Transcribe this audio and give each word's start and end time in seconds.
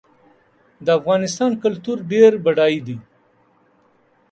د 0.85 0.87
افغانستان 0.99 1.51
کلتور 1.63 1.97
ډېر 2.11 2.31
بډای 2.43 2.75
دی. 2.87 2.97